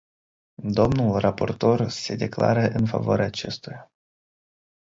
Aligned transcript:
Domnul 0.71 1.19
raportor 1.19 1.87
se 1.89 2.15
declară 2.15 2.59
în 2.67 2.85
favoarea 2.85 3.25
acestuia. 3.25 3.91